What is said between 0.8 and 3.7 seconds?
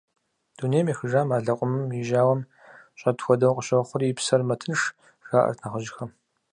ехыжам а лэкъумым и жьауэм щӀэт хуэдэу